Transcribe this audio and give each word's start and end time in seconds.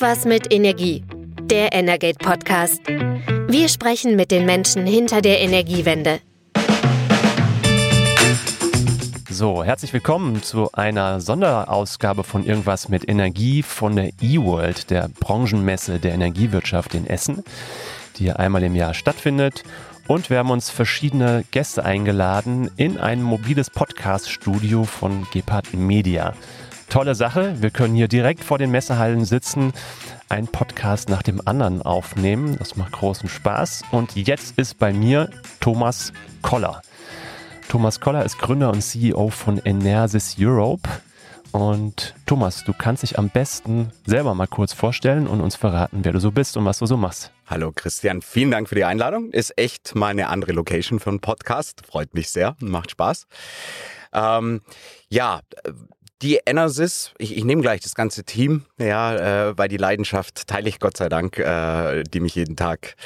Irgendwas 0.00 0.26
mit 0.26 0.52
Energie. 0.52 1.02
Der 1.42 1.72
Energate 1.72 2.18
Podcast. 2.18 2.80
Wir 2.86 3.68
sprechen 3.68 4.14
mit 4.14 4.30
den 4.30 4.46
Menschen 4.46 4.86
hinter 4.86 5.20
der 5.20 5.40
Energiewende. 5.40 6.20
So, 9.28 9.64
herzlich 9.64 9.92
willkommen 9.92 10.40
zu 10.40 10.70
einer 10.70 11.20
Sonderausgabe 11.20 12.22
von 12.22 12.46
Irgendwas 12.46 12.88
mit 12.88 13.08
Energie 13.08 13.64
von 13.64 13.96
der 13.96 14.10
eWorld, 14.22 14.90
der 14.90 15.08
Branchenmesse 15.18 15.98
der 15.98 16.14
Energiewirtschaft 16.14 16.94
in 16.94 17.04
Essen, 17.04 17.42
die 18.18 18.30
einmal 18.30 18.62
im 18.62 18.76
Jahr 18.76 18.94
stattfindet. 18.94 19.64
Und 20.06 20.30
wir 20.30 20.38
haben 20.38 20.50
uns 20.50 20.70
verschiedene 20.70 21.44
Gäste 21.50 21.84
eingeladen 21.84 22.70
in 22.76 22.98
ein 22.98 23.20
mobiles 23.20 23.68
Podcast-Studio 23.68 24.84
von 24.84 25.26
Gepard 25.32 25.74
Media 25.74 26.34
tolle 26.88 27.14
Sache. 27.14 27.60
Wir 27.60 27.70
können 27.70 27.94
hier 27.94 28.08
direkt 28.08 28.42
vor 28.42 28.58
den 28.58 28.70
Messehallen 28.70 29.24
sitzen, 29.24 29.72
einen 30.28 30.48
Podcast 30.48 31.08
nach 31.08 31.22
dem 31.22 31.46
anderen 31.46 31.82
aufnehmen. 31.82 32.56
Das 32.58 32.76
macht 32.76 32.92
großen 32.92 33.28
Spaß. 33.28 33.82
Und 33.90 34.16
jetzt 34.16 34.58
ist 34.58 34.78
bei 34.78 34.92
mir 34.92 35.30
Thomas 35.60 36.12
Koller. 36.42 36.82
Thomas 37.68 38.00
Koller 38.00 38.24
ist 38.24 38.38
Gründer 38.38 38.70
und 38.70 38.82
CEO 38.82 39.28
von 39.28 39.58
Enersis 39.58 40.36
Europe. 40.38 40.88
Und 41.52 42.14
Thomas, 42.26 42.64
du 42.64 42.72
kannst 42.72 43.02
dich 43.02 43.18
am 43.18 43.30
besten 43.30 43.90
selber 44.06 44.34
mal 44.34 44.46
kurz 44.46 44.72
vorstellen 44.72 45.26
und 45.26 45.40
uns 45.40 45.56
verraten, 45.56 46.00
wer 46.02 46.12
du 46.12 46.20
so 46.20 46.30
bist 46.30 46.56
und 46.56 46.64
was 46.64 46.78
du 46.78 46.86
so 46.86 46.96
machst. 46.96 47.32
Hallo 47.46 47.72
Christian, 47.74 48.20
vielen 48.20 48.50
Dank 48.50 48.68
für 48.68 48.74
die 48.74 48.84
Einladung. 48.84 49.30
Ist 49.30 49.56
echt 49.56 49.94
mal 49.94 50.08
eine 50.08 50.28
andere 50.28 50.52
Location 50.52 51.00
für 51.00 51.10
einen 51.10 51.20
Podcast. 51.20 51.82
Freut 51.86 52.12
mich 52.14 52.28
sehr, 52.30 52.56
macht 52.60 52.90
Spaß. 52.90 53.26
Ähm, 54.12 54.60
ja, 55.08 55.40
die 56.22 56.40
Enersys, 56.44 57.12
ich, 57.18 57.36
ich 57.36 57.44
nehme 57.44 57.62
gleich 57.62 57.80
das 57.80 57.94
ganze 57.94 58.24
Team, 58.24 58.64
ja, 58.78 59.50
äh, 59.50 59.58
weil 59.58 59.68
die 59.68 59.76
Leidenschaft 59.76 60.46
teile 60.48 60.68
ich 60.68 60.80
Gott 60.80 60.96
sei 60.96 61.08
Dank, 61.08 61.38
äh, 61.38 62.02
die 62.02 62.20
mich 62.20 62.34
jeden 62.34 62.56
Tag 62.56 62.96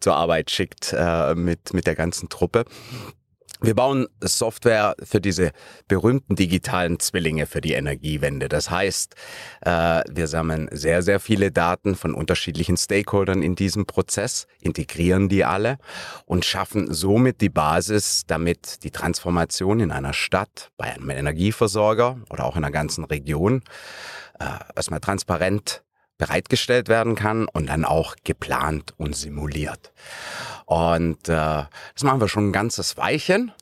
zur 0.00 0.16
Arbeit 0.16 0.50
schickt 0.50 0.92
äh, 0.96 1.34
mit, 1.34 1.72
mit 1.74 1.86
der 1.86 1.94
ganzen 1.94 2.28
Truppe. 2.28 2.64
Wir 3.66 3.74
bauen 3.74 4.06
Software 4.20 4.94
für 5.02 5.20
diese 5.20 5.50
berühmten 5.88 6.36
digitalen 6.36 7.00
Zwillinge 7.00 7.46
für 7.46 7.60
die 7.60 7.72
Energiewende. 7.72 8.48
Das 8.48 8.70
heißt, 8.70 9.16
äh, 9.62 10.04
wir 10.08 10.28
sammeln 10.28 10.68
sehr, 10.70 11.02
sehr 11.02 11.18
viele 11.18 11.50
Daten 11.50 11.96
von 11.96 12.14
unterschiedlichen 12.14 12.76
Stakeholdern 12.76 13.42
in 13.42 13.56
diesem 13.56 13.84
Prozess, 13.84 14.46
integrieren 14.60 15.28
die 15.28 15.44
alle 15.44 15.78
und 16.26 16.44
schaffen 16.44 16.94
somit 16.94 17.40
die 17.40 17.48
Basis, 17.48 18.22
damit 18.28 18.84
die 18.84 18.92
Transformation 18.92 19.80
in 19.80 19.90
einer 19.90 20.12
Stadt, 20.12 20.70
bei 20.76 20.94
einem 20.94 21.10
Energieversorger 21.10 22.18
oder 22.30 22.44
auch 22.44 22.54
in 22.54 22.62
einer 22.62 22.70
ganzen 22.70 23.02
Region 23.02 23.62
äh, 24.38 24.44
erstmal 24.76 25.00
transparent 25.00 25.82
bereitgestellt 26.18 26.88
werden 26.88 27.16
kann 27.16 27.46
und 27.46 27.68
dann 27.68 27.84
auch 27.84 28.14
geplant 28.22 28.94
und 28.96 29.16
simuliert. 29.16 29.92
Und 30.66 31.28
äh, 31.28 31.32
das 31.32 32.02
machen 32.02 32.20
wir 32.20 32.28
schon 32.28 32.48
ein 32.48 32.52
ganzes 32.52 32.96
Weilchen. 32.96 33.52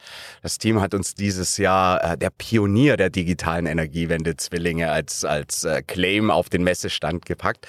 Das 0.43 0.57
Team 0.57 0.81
hat 0.81 0.95
uns 0.95 1.15
dieses 1.15 1.59
Jahr 1.59 2.03
äh, 2.03 2.19
der 2.19 2.31
Pionier 2.31 2.97
der 2.97 3.11
digitalen 3.11 3.67
Energiewende 3.67 4.37
Zwillinge 4.39 4.91
als, 4.91 5.23
als 5.23 5.65
äh, 5.65 5.83
Claim 5.83 6.31
auf 6.31 6.49
den 6.49 6.65
Messestand 6.65 7.27
gepackt. 7.27 7.67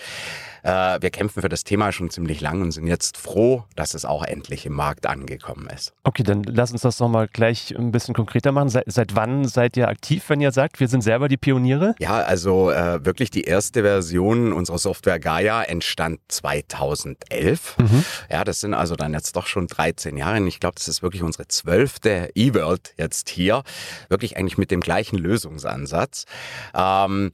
Äh, 0.66 0.99
wir 0.99 1.11
kämpfen 1.11 1.41
für 1.41 1.49
das 1.49 1.63
Thema 1.63 1.91
schon 1.91 2.09
ziemlich 2.09 2.41
lang 2.41 2.61
und 2.63 2.71
sind 2.71 2.88
jetzt 2.88 3.17
froh, 3.17 3.66
dass 3.75 3.94
es 3.94 4.03
auch 4.03 4.23
endlich 4.23 4.66
im 4.66 4.73
Markt 4.73 5.05
angekommen 5.05 5.67
ist. 5.67 5.94
Okay, 6.03 6.23
dann 6.23 6.41
lass 6.44 6.72
uns 6.72 6.81
das 6.81 6.99
nochmal 6.99 7.27
gleich 7.27 7.77
ein 7.77 7.91
bisschen 7.91 8.16
konkreter 8.16 8.52
machen. 8.52 8.69
Seit, 8.69 8.85
seit, 8.88 9.16
wann 9.16 9.45
seid 9.45 9.77
ihr 9.77 9.88
aktiv, 9.88 10.23
wenn 10.27 10.41
ihr 10.41 10.52
sagt, 10.52 10.80
wir 10.80 10.88
sind 10.88 11.02
selber 11.02 11.27
die 11.27 11.38
Pioniere? 11.38 11.94
Ja, 11.99 12.16
also 12.16 12.72
äh, 12.72 13.05
wirklich 13.05 13.30
die 13.30 13.44
erste 13.44 13.83
Version 13.83 14.53
unserer 14.53 14.80
Software 14.80 15.19
Gaia 15.19 15.61
entstand 15.61 16.19
2011. 16.30 17.77
Mhm. 17.77 18.05
Ja, 18.31 18.44
das 18.44 18.59
sind 18.59 18.73
also 18.73 18.95
dann 18.95 19.13
jetzt 19.13 19.35
doch 19.35 19.45
schon 19.45 19.67
13 19.67 20.17
Jahre. 20.17 20.38
Und 20.38 20.47
ich 20.47 20.59
glaube, 20.59 20.75
das 20.75 20.88
ist 20.88 21.03
wirklich 21.03 21.22
unsere 21.22 21.47
zwölfte 21.47 22.31
E-World 22.34 22.95
jetzt 22.97 23.29
hier. 23.29 23.62
Wirklich 24.09 24.35
eigentlich 24.38 24.57
mit 24.57 24.72
dem 24.72 24.81
gleichen 24.81 25.19
Lösungsansatz. 25.19 26.25
Ähm, 26.73 27.34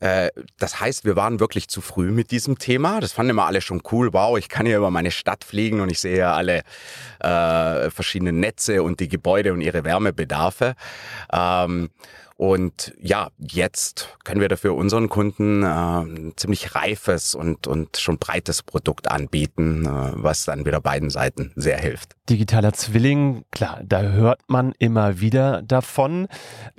äh, 0.00 0.30
das 0.58 0.80
heißt, 0.80 1.04
wir 1.04 1.16
waren 1.16 1.40
wirklich 1.40 1.68
zu 1.68 1.80
früh 1.80 2.10
mit 2.10 2.30
diesem 2.30 2.58
Thema. 2.58 3.00
Das 3.00 3.12
fanden 3.12 3.30
immer 3.30 3.46
alle 3.46 3.60
schon 3.60 3.82
cool. 3.90 4.12
Wow, 4.12 4.38
ich 4.38 4.48
kann 4.48 4.66
hier 4.66 4.76
über 4.78 4.90
meine 4.90 5.10
Stadt 5.10 5.44
fliegen 5.44 5.80
und 5.80 5.90
ich 5.90 6.00
sehe 6.00 6.28
alle 6.28 6.62
äh, 7.20 7.90
verschiedenen 7.90 8.38
Netze 8.40 8.82
und 8.82 9.00
die 9.00 9.08
Gebäude 9.08 9.52
und 9.52 9.60
ihre 9.60 9.84
Wärmebedarfe. 9.84 10.74
Ähm, 11.32 11.90
und 12.38 12.94
ja, 13.00 13.30
jetzt 13.36 14.16
können 14.22 14.40
wir 14.40 14.48
dafür 14.48 14.76
unseren 14.76 15.08
Kunden 15.08 15.64
äh, 15.64 15.66
ein 15.66 16.34
ziemlich 16.36 16.76
reifes 16.76 17.34
und, 17.34 17.66
und 17.66 17.96
schon 17.96 18.18
breites 18.18 18.62
Produkt 18.62 19.10
anbieten, 19.10 19.84
äh, 19.84 20.12
was 20.14 20.44
dann 20.44 20.64
wieder 20.64 20.80
beiden 20.80 21.10
Seiten 21.10 21.50
sehr 21.56 21.78
hilft. 21.78 22.14
Digitaler 22.30 22.72
Zwilling, 22.74 23.42
klar, 23.50 23.80
da 23.84 24.02
hört 24.02 24.42
man 24.46 24.72
immer 24.78 25.18
wieder 25.18 25.62
davon. 25.62 26.28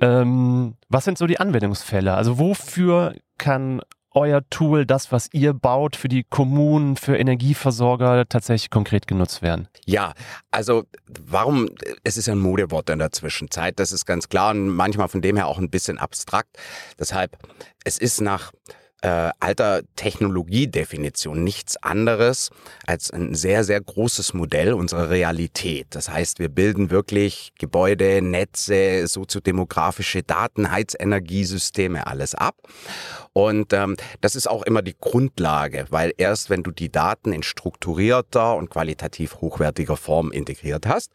Ähm, 0.00 0.76
was 0.88 1.04
sind 1.04 1.18
so 1.18 1.26
die 1.26 1.38
Anwendungsfälle? 1.38 2.14
Also 2.14 2.38
wofür 2.38 3.12
kann 3.36 3.82
euer 4.12 4.42
Tool, 4.50 4.86
das, 4.86 5.12
was 5.12 5.28
ihr 5.32 5.52
baut, 5.52 5.96
für 5.96 6.08
die 6.08 6.24
Kommunen, 6.24 6.96
für 6.96 7.16
Energieversorger 7.16 8.28
tatsächlich 8.28 8.70
konkret 8.70 9.06
genutzt 9.06 9.42
werden? 9.42 9.68
Ja, 9.86 10.14
also 10.50 10.84
warum, 11.06 11.68
es 12.04 12.16
ist 12.16 12.28
ein 12.28 12.38
Modewort 12.38 12.90
in 12.90 12.98
der 12.98 13.12
Zwischenzeit, 13.12 13.78
das 13.78 13.92
ist 13.92 14.06
ganz 14.06 14.28
klar 14.28 14.50
und 14.50 14.68
manchmal 14.68 15.08
von 15.08 15.22
dem 15.22 15.36
her 15.36 15.46
auch 15.46 15.58
ein 15.58 15.70
bisschen 15.70 15.98
abstrakt. 15.98 16.58
Deshalb, 16.98 17.38
es 17.84 17.98
ist 17.98 18.20
nach 18.20 18.52
äh, 19.02 19.30
alter 19.40 19.82
Technologiedefinition 19.96 21.42
nichts 21.42 21.76
anderes 21.82 22.50
als 22.86 23.10
ein 23.10 23.34
sehr, 23.34 23.64
sehr 23.64 23.80
großes 23.80 24.34
Modell 24.34 24.72
unserer 24.72 25.10
Realität. 25.10 25.88
Das 25.90 26.08
heißt, 26.08 26.38
wir 26.38 26.48
bilden 26.48 26.90
wirklich 26.90 27.52
Gebäude, 27.58 28.22
Netze, 28.22 29.06
soziodemografische 29.06 30.22
Daten, 30.22 30.70
Heizenergiesysteme, 30.70 32.06
alles 32.06 32.34
ab. 32.34 32.56
Und 33.32 33.72
ähm, 33.72 33.96
das 34.20 34.34
ist 34.34 34.48
auch 34.48 34.62
immer 34.62 34.82
die 34.82 34.96
Grundlage, 35.00 35.86
weil 35.90 36.12
erst 36.18 36.50
wenn 36.50 36.62
du 36.62 36.72
die 36.72 36.90
Daten 36.90 37.32
in 37.32 37.42
strukturierter 37.42 38.56
und 38.56 38.70
qualitativ 38.70 39.36
hochwertiger 39.36 39.96
Form 39.96 40.32
integriert 40.32 40.86
hast, 40.86 41.12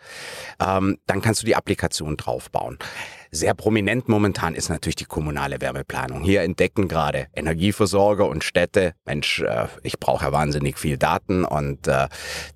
ähm, 0.66 0.98
dann 1.08 1.22
kannst 1.22 1.42
du 1.42 1.46
die 1.46 1.56
Applikation 1.56 2.16
draufbauen. 2.16 2.80
Sehr 3.36 3.54
prominent 3.54 4.08
momentan 4.08 4.56
ist 4.56 4.70
natürlich 4.70 4.96
die 4.96 5.04
kommunale 5.04 5.60
Wärmeplanung. 5.60 6.22
Hier 6.22 6.44
entdecken 6.44 6.88
gerade 6.88 7.28
Energieversorger 7.36 8.30
und 8.30 8.46
Städte, 8.46 8.94
Mensch, 9.04 9.42
äh, 9.42 9.68
ich 9.84 10.00
brauche 10.00 10.24
ja 10.24 10.32
wahnsinnig 10.32 10.80
viel 10.80 10.98
Daten 10.98 11.44
und 11.44 11.86
äh, 11.86 12.08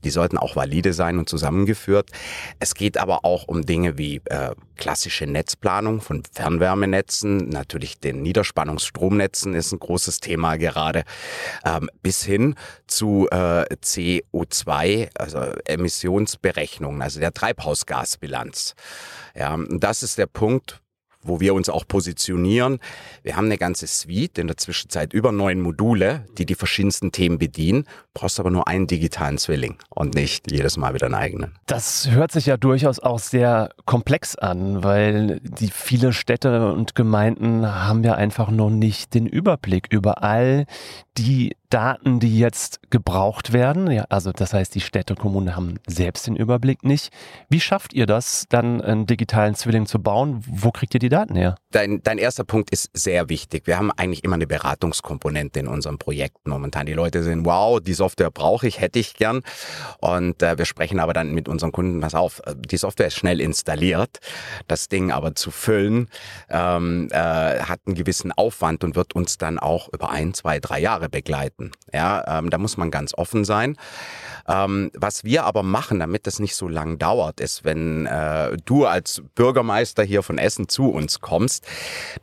die 0.06 0.10
sollten 0.10 0.38
auch 0.38 0.56
valide 0.56 0.94
sein 0.94 1.20
und 1.20 1.28
zusammengeführt. 1.28 2.12
Es 2.60 2.76
geht 2.76 2.98
aber 2.98 3.26
auch 3.26 3.46
um 3.50 3.66
Dinge 3.66 3.98
wie 3.98 4.22
äh, 4.24 4.52
klassische 4.78 5.28
Netzplanung 5.28 6.00
von 6.00 6.24
Fernwärmenetzen, 6.32 7.50
natürlich 7.50 8.00
den 8.00 8.22
Niederspannungsstromnetzen 8.22 9.54
ist 9.54 9.74
ein 9.74 9.80
großes 9.80 10.22
Thema 10.22 10.56
gerade, 10.56 11.04
ähm, 11.66 11.90
bis 12.02 12.24
hin 12.24 12.56
zu 12.88 13.28
äh, 13.30 13.66
CO2, 13.84 15.10
also 15.16 15.40
Emissionsberechnungen, 15.66 17.02
also 17.02 17.20
der 17.20 17.34
Treibhausgasbilanz. 17.34 18.76
Ja, 19.36 19.58
das 19.70 20.02
ist 20.04 20.18
der 20.18 20.28
Punkt, 20.28 20.69
wo 21.30 21.40
wir 21.40 21.54
uns 21.54 21.70
auch 21.70 21.88
positionieren. 21.88 22.80
Wir 23.24 23.38
haben 23.38 23.46
eine 23.46 23.58
ganze 23.58 23.88
Suite, 23.88 24.38
in 24.38 24.48
der 24.48 24.58
Zwischenzeit 24.58 25.14
über 25.14 25.32
neun 25.32 25.62
Module, 25.62 26.26
die 26.38 26.46
die 26.46 26.56
verschiedensten 26.56 27.12
Themen 27.12 27.38
bedienen. 27.38 27.86
Brauchst 28.14 28.40
aber 28.40 28.52
nur 28.52 28.68
einen 28.68 28.88
digitalen 28.88 29.38
Zwilling 29.38 29.78
und 29.90 30.16
nicht 30.16 30.52
jedes 30.52 30.76
Mal 30.76 30.94
wieder 30.94 31.06
einen 31.06 31.16
eigenen. 31.16 31.56
Das 31.68 32.10
hört 32.10 32.32
sich 32.32 32.48
ja 32.48 32.58
durchaus 32.58 33.00
auch 33.00 33.20
sehr 33.20 33.70
komplex 33.86 34.36
an, 34.36 34.84
weil 34.84 35.40
die 35.42 35.70
viele 35.70 36.12
Städte 36.12 36.74
und 36.74 36.96
Gemeinden 36.96 37.66
haben 37.66 38.04
ja 38.04 38.16
einfach 38.16 38.50
noch 38.52 38.70
nicht 38.70 39.14
den 39.14 39.28
Überblick 39.28 39.88
über 39.92 40.24
all 40.24 40.66
die 41.18 41.56
Daten, 41.70 42.20
die 42.20 42.40
jetzt 42.40 42.80
gebraucht 42.90 43.54
werden. 43.54 43.92
Ja, 43.92 44.06
also 44.10 44.32
das 44.32 44.54
heißt, 44.54 44.74
die 44.74 44.82
Städte 44.82 45.14
und 45.14 45.20
Kommunen 45.20 45.56
haben 45.56 45.80
selbst 45.86 46.26
den 46.26 46.36
Überblick 46.36 46.84
nicht. 46.84 47.12
Wie 47.48 47.60
schafft 47.60 47.94
ihr 47.94 48.08
das, 48.08 48.46
dann 48.50 48.82
einen 48.82 49.06
digitalen 49.06 49.54
Zwilling 49.54 49.86
zu 49.86 50.00
bauen? 50.00 50.44
Wo 50.48 50.72
kriegt 50.72 50.96
ihr 50.96 51.00
die 51.00 51.10
Daten 51.10 51.36
her? 51.36 51.56
Dein, 51.72 52.02
dein 52.02 52.18
erster 52.18 52.44
Punkt 52.44 52.72
ist 52.72 52.90
sehr 52.94 53.30
wichtig. 53.30 53.68
Wir 53.68 53.78
haben 53.78 53.92
eigentlich 53.92 54.24
immer 54.24 54.36
eine 54.36 54.48
Beratungskomponente 54.48 55.60
in 55.60 55.68
unserem 55.68 56.00
Projekt 56.00 56.48
momentan. 56.48 56.88
Die 56.88 56.94
Leute 56.94 57.22
sind, 57.22 57.46
wow, 57.46 57.80
die 57.80 57.94
Software 57.94 58.32
brauche 58.32 58.68
ich, 58.68 58.82
hätte 58.82 58.98
ich 58.98 59.14
gern. 59.14 59.42
Und 60.00 60.42
äh, 60.42 60.58
wir 60.58 60.66
sprechen 60.66 61.00
aber 61.00 61.14
dann 61.14 61.34
mit 61.34 61.48
unseren 61.48 61.72
Kunden, 61.72 62.02
pass 62.02 62.16
auf, 62.16 62.42
äh, 62.46 62.56
die 62.58 62.78
Software 62.78 63.08
ist 63.08 63.16
schnell 63.16 63.40
installiert. 63.40 64.18
Das 64.68 64.90
Ding 64.90 65.12
aber 65.12 65.36
zu 65.36 65.52
füllen, 65.52 66.10
ähm, 66.50 67.10
äh, 67.12 67.16
hat 67.16 67.82
einen 67.86 67.96
gewissen 67.96 68.32
Aufwand 68.32 68.84
und 68.84 68.96
wird 68.96 69.14
uns 69.14 69.38
dann 69.38 69.60
auch 69.60 69.90
über 69.94 70.10
ein, 70.10 70.34
zwei, 70.34 70.60
drei 70.60 70.80
Jahre 70.80 71.10
begleiten 71.10 71.59
starten. 71.60 71.72
Ja, 71.94 72.40
ähm, 72.40 72.50
da 72.50 72.58
muss 72.58 72.78
man 72.78 72.92
ganz 72.92 73.14
offen 73.14 73.46
sein. 73.46 73.76
Ähm, 74.48 74.92
was 74.96 75.24
wir 75.24 75.44
aber 75.44 75.64
machen, 75.64 76.00
damit 76.00 76.26
das 76.26 76.40
nicht 76.40 76.56
so 76.56 76.68
lang 76.68 76.98
dauert, 76.98 77.40
ist, 77.40 77.64
wenn 77.64 78.06
äh, 78.06 78.58
du 78.66 78.86
als 78.86 79.22
Bürgermeister 79.36 80.04
hier 80.04 80.24
von 80.24 80.38
Essen 80.38 80.68
zu 80.68 80.90
uns 80.90 81.20
kommst, 81.20 81.68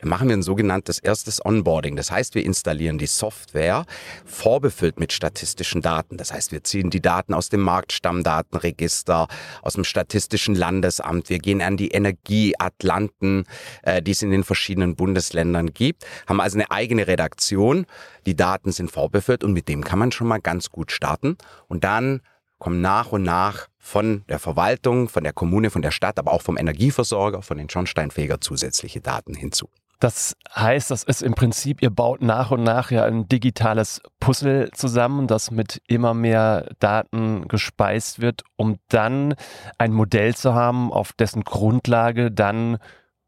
dann 0.01 0.09
machen 0.09 0.27
wir 0.27 0.35
ein 0.35 0.43
sogenanntes 0.43 0.99
erstes 0.99 1.43
Onboarding. 1.45 1.95
Das 1.95 2.11
heißt, 2.11 2.35
wir 2.35 2.43
installieren 2.43 2.97
die 2.97 3.07
Software 3.07 3.85
vorbefüllt 4.25 4.99
mit 4.99 5.13
statistischen 5.13 5.81
Daten. 5.81 6.17
Das 6.17 6.33
heißt, 6.33 6.51
wir 6.51 6.63
ziehen 6.63 6.89
die 6.89 7.01
Daten 7.01 7.33
aus 7.33 7.49
dem 7.49 7.61
Marktstammdatenregister, 7.61 9.27
aus 9.61 9.73
dem 9.73 9.83
Statistischen 9.83 10.55
Landesamt. 10.55 11.29
Wir 11.29 11.39
gehen 11.39 11.61
an 11.61 11.77
die 11.77 11.89
Energieatlanten, 11.89 13.45
äh, 13.83 14.01
die 14.01 14.11
es 14.11 14.21
in 14.21 14.31
den 14.31 14.43
verschiedenen 14.43 14.95
Bundesländern 14.95 15.73
gibt, 15.73 16.05
haben 16.27 16.41
also 16.41 16.57
eine 16.57 16.71
eigene 16.71 17.07
Redaktion. 17.07 17.85
Die 18.27 18.35
Daten 18.35 18.73
sind 18.73 18.91
vorbefüllt 18.91 19.43
und 19.45 19.53
mit 19.53 19.69
dem 19.69 19.85
kann 19.85 19.99
man 19.99 20.11
schon 20.11 20.27
mal 20.27 20.41
ganz 20.41 20.69
gut 20.69 20.91
starten. 20.91 21.37
Und 21.67 21.85
dann 21.85 22.21
kommen 22.59 22.81
nach 22.81 23.13
und 23.13 23.23
nach 23.23 23.67
von 23.77 24.25
der 24.27 24.37
Verwaltung, 24.37 25.07
von 25.07 25.23
der 25.23 25.31
Kommune, 25.31 25.69
von 25.69 25.81
der 25.81 25.91
Stadt, 25.91 26.19
aber 26.19 26.33
auch 26.33 26.41
vom 26.41 26.57
Energieversorger, 26.57 27.41
von 27.41 27.57
den 27.57 27.69
Schornsteinfeger 27.69 28.41
zusätzliche 28.41 28.99
Daten 28.99 29.33
hinzu. 29.33 29.69
Das 29.99 30.35
heißt, 30.53 30.91
das 30.91 31.03
ist 31.03 31.23
im 31.23 31.35
Prinzip, 31.35 31.81
ihr 31.81 31.89
baut 31.89 32.21
nach 32.21 32.51
und 32.51 32.63
nach 32.63 32.91
ja 32.91 33.05
ein 33.05 33.29
digitales 33.29 34.01
Puzzle 34.19 34.69
zusammen, 34.73 35.27
das 35.27 35.49
mit 35.49 35.81
immer 35.87 36.13
mehr 36.13 36.69
Daten 36.79 37.47
gespeist 37.47 38.19
wird, 38.19 38.43
um 38.57 38.77
dann 38.89 39.35
ein 39.77 39.93
Modell 39.93 40.35
zu 40.35 40.53
haben, 40.53 40.91
auf 40.91 41.13
dessen 41.13 41.45
Grundlage 41.45 42.29
dann 42.29 42.77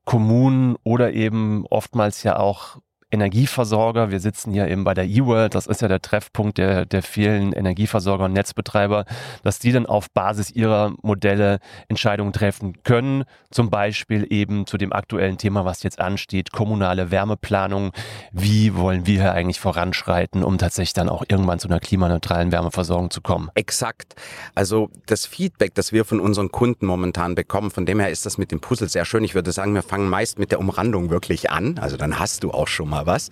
Kommunen 0.03 0.75
oder 0.83 1.13
eben 1.13 1.65
oftmals 1.67 2.21
ja 2.23 2.37
auch 2.37 2.77
Energieversorger. 3.11 4.11
Wir 4.11 4.19
sitzen 4.19 4.51
hier 4.51 4.67
eben 4.67 4.83
bei 4.83 4.93
der 4.93 5.05
E-World, 5.05 5.55
das 5.55 5.67
ist 5.67 5.81
ja 5.81 5.87
der 5.87 6.01
Treffpunkt 6.01 6.57
der, 6.57 6.85
der 6.85 7.01
vielen 7.01 7.53
Energieversorger 7.53 8.25
und 8.25 8.33
Netzbetreiber, 8.33 9.05
dass 9.43 9.59
die 9.59 9.71
dann 9.71 9.85
auf 9.85 10.11
Basis 10.11 10.51
ihrer 10.51 10.93
Modelle 11.01 11.59
Entscheidungen 11.87 12.33
treffen 12.33 12.83
können. 12.83 13.23
Zum 13.49 13.69
Beispiel 13.69 14.27
eben 14.29 14.67
zu 14.67 14.77
dem 14.77 14.93
aktuellen 14.93 15.37
Thema, 15.37 15.65
was 15.65 15.81
jetzt 15.83 15.99
ansteht, 15.99 16.51
kommunale 16.51 17.09
Wärmeplanung. 17.09 17.91
Wie 18.31 18.75
wollen 18.75 19.07
wir 19.07 19.21
hier 19.21 19.33
eigentlich 19.33 19.59
voranschreiten, 19.59 20.43
um 20.43 20.57
tatsächlich 20.57 20.93
dann 20.93 21.09
auch 21.09 21.23
irgendwann 21.27 21.59
zu 21.59 21.67
einer 21.67 21.79
klimaneutralen 21.79 22.51
Wärmeversorgung 22.51 23.09
zu 23.09 23.21
kommen? 23.21 23.49
Exakt. 23.55 24.15
Also 24.53 24.91
das 25.07 25.25
Feedback, 25.25 25.73
das 25.73 25.91
wir 25.91 26.05
von 26.05 26.19
unseren 26.19 26.51
Kunden 26.51 26.85
momentan 26.85 27.33
bekommen, 27.33 27.71
von 27.71 27.85
dem 27.85 27.99
her 27.99 28.09
ist 28.09 28.25
das 28.25 28.37
mit 28.37 28.51
dem 28.51 28.59
Puzzle 28.59 28.87
sehr 28.87 29.05
schön. 29.05 29.23
Ich 29.23 29.33
würde 29.33 29.51
sagen, 29.51 29.73
wir 29.73 29.83
fangen 29.83 30.09
meist 30.09 30.37
mit 30.37 30.51
der 30.51 30.59
Umrandung 30.59 31.09
wirklich 31.09 31.49
an. 31.49 31.79
Also 31.79 31.97
dann 31.97 32.19
hast 32.19 32.43
du 32.43 32.51
auch 32.51 32.67
schon 32.67 32.89
mal 32.89 32.98
mal 32.99 33.05
was. 33.05 33.29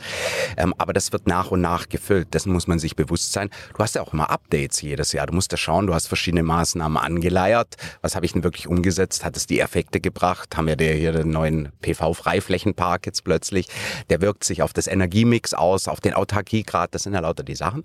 Ähm, 0.55 0.73
aber 0.77 0.93
das 0.93 1.11
wird 1.11 1.27
nach 1.27 1.51
und 1.51 1.61
nach 1.61 1.89
gefüllt. 1.89 2.33
Dessen 2.33 2.53
muss 2.53 2.67
man 2.67 2.79
sich 2.79 2.95
bewusst 2.95 3.33
sein. 3.33 3.49
Du 3.73 3.79
hast 3.79 3.95
ja 3.95 4.01
auch 4.01 4.13
immer 4.13 4.29
Updates 4.29 4.81
jedes 4.81 5.11
Jahr. 5.11 5.27
Du 5.27 5.33
musst 5.33 5.51
ja 5.51 5.57
schauen, 5.57 5.87
du 5.87 5.93
hast 5.93 6.07
verschiedene 6.07 6.43
Maßnahmen 6.43 6.97
angeleiert. 6.97 7.75
Was 8.01 8.15
habe 8.15 8.25
ich 8.25 8.33
denn 8.33 8.43
wirklich 8.43 8.67
umgesetzt? 8.67 9.25
Hat 9.25 9.37
es 9.37 9.45
die 9.45 9.59
Effekte 9.59 9.99
gebracht? 9.99 10.55
Haben 10.55 10.67
wir 10.67 10.77
hier 10.77 11.11
den 11.11 11.29
neuen 11.29 11.71
PV-Freiflächenpark 11.81 13.05
jetzt 13.05 13.23
plötzlich? 13.23 13.67
Der 14.09 14.21
wirkt 14.21 14.43
sich 14.43 14.61
auf 14.61 14.73
das 14.73 14.87
Energiemix 14.87 15.53
aus, 15.53 15.87
auf 15.87 15.99
den 15.99 16.13
Autarkiegrad. 16.13 16.93
Das 16.93 17.03
sind 17.03 17.13
ja 17.13 17.19
lauter 17.19 17.43
die 17.43 17.55
Sachen. 17.55 17.83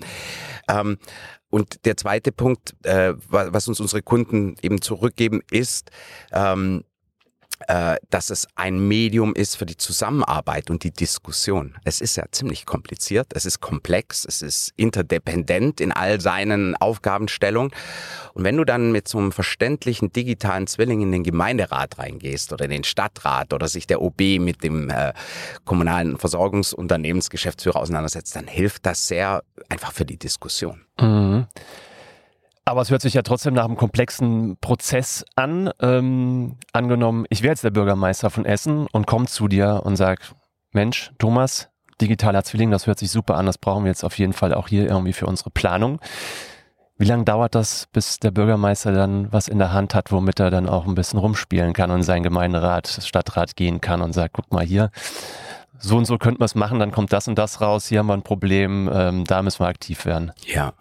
Ähm, 0.69 0.99
und 1.51 1.85
der 1.85 1.99
zweite 1.99 2.33
Punkt, 2.33 2.75
äh, 2.85 3.13
was 3.29 3.69
uns 3.69 3.79
unsere 3.79 4.01
Kunden 4.01 4.55
eben 4.63 4.81
zurückgeben, 4.81 5.43
ist, 5.51 5.91
ähm, 6.33 6.83
äh, 7.69 7.97
dass 8.11 8.31
es 8.31 8.47
ein 8.55 8.89
Medium 8.89 9.35
ist 9.35 9.57
für 9.57 9.67
die 9.67 9.77
Zusammenarbeit 9.77 10.71
und 10.71 10.85
die 10.85 10.91
Diskussion. 10.91 11.77
Es 11.85 12.01
ist 12.01 12.17
ja 12.17 12.25
ziemlich 12.31 12.67
kompliziert, 12.67 13.29
es 13.35 13.47
ist 13.47 13.61
komplex, 13.61 14.25
es 14.25 14.43
ist 14.43 14.73
interdependent 14.77 15.81
in 15.81 15.93
all 15.93 16.21
seinen 16.21 16.77
Aufgabenstellungen. 16.77 17.73
Und 18.35 18.45
wenn 18.45 18.57
du 18.57 18.65
dann 18.65 18.93
mit 18.93 19.09
so 19.09 19.19
einem 19.19 19.33
verständlichen 19.33 20.13
digitalen 20.13 20.67
Zwilling 20.67 21.03
in 21.03 21.13
den 21.13 21.25
Gemeinderat 21.25 21.99
reingehst 21.99 22.53
oder 22.53 22.65
in 22.65 22.71
den 22.71 22.85
Stadtrat 22.85 23.53
oder 23.53 23.69
sich 23.69 23.87
der 23.87 24.01
OB 24.01 24.21
mit 24.39 24.63
dem 24.63 24.91
äh, 24.91 25.13
kommunalen 25.65 26.19
Versorgungsunternehmensgeschäftsführer 26.19 27.81
auseinandersetzt, 27.81 28.35
dann 28.37 28.47
hilft 28.47 28.87
das 28.87 29.09
sehr 29.09 29.43
einfach 29.69 29.93
für 29.93 30.05
die 30.05 30.19
Diskussion. 30.19 30.83
Mhm. 31.01 31.47
Aber 32.65 32.81
es 32.81 32.91
hört 32.91 33.03
sich 33.03 33.15
ja 33.15 33.23
trotzdem 33.23 33.55
nach 33.55 33.65
einem 33.65 33.77
komplexen 33.77 34.57
Prozess 34.61 35.25
an. 35.35 35.71
Ähm, 35.81 36.57
angenommen, 36.73 37.27
ich 37.29 37.43
wäre 37.43 37.53
jetzt 37.53 37.65
der 37.65 37.71
Bürgermeister 37.71 38.31
von 38.31 38.45
Essen 38.45 38.87
und 38.93 39.07
komme 39.07 39.27
zu 39.27 39.49
dir 39.49 39.83
und 39.85 39.97
sage, 39.97 40.23
Mensch, 40.71 41.13
Thomas, 41.19 41.69
digitaler 42.01 42.45
Zwilling, 42.45 42.71
das 42.71 42.87
hört 42.87 42.99
sich 42.99 43.11
super 43.11 43.37
an, 43.37 43.47
das 43.47 43.59
brauchen 43.59 43.85
wir 43.85 43.91
jetzt 43.91 44.05
auf 44.05 44.19
jeden 44.19 44.33
Fall 44.33 44.55
auch 44.55 44.69
hier 44.69 44.89
irgendwie 44.89 45.13
für 45.13 45.27
unsere 45.27 45.51
Planung. 45.51 46.01
Wie 46.99 47.05
lange 47.05 47.25
dauert 47.25 47.55
das, 47.57 47.89
bis 47.93 48.19
der 48.19 48.31
Bürgermeister 48.31 48.93
dann 48.93 49.33
was 49.33 49.49
in 49.49 49.59
der 49.59 49.73
Hand 49.73 49.95
hat, 49.95 50.13
womit 50.13 50.39
er 50.39 50.51
dann 50.51 50.69
auch 50.69 50.87
ein 50.87 50.95
bisschen 50.95 51.19
rumspielen 51.19 51.73
kann 51.73 51.91
und 51.91 52.05
sein 52.05 52.23
Gemeinderat, 52.23 52.87
Stadtrat 52.87 53.57
gehen 53.57 53.81
kann 53.81 54.03
und 54.03 54.13
sagt, 54.13 54.35
guck 54.35 54.53
mal 54.53 54.65
hier, 54.65 54.91
so 55.79 55.97
und 55.97 56.05
so 56.05 56.17
könnten 56.17 56.41
wir 56.41 56.45
es 56.45 56.55
machen, 56.55 56.79
dann 56.79 56.93
kommt 56.93 57.13
das 57.13 57.27
und 57.27 57.37
das 57.37 57.61
raus, 57.61 57.89
hier 57.89 57.99
haben 57.99 58.07
wir 58.07 58.15
ein 58.15 58.23
Problem, 58.23 58.89
ähm, 58.93 59.25
da 59.25 59.43
müssen 59.43 59.61
wir 59.61 59.67
aktiv 59.67 60.05
werden. 60.05 60.33
Ja. 60.47 60.75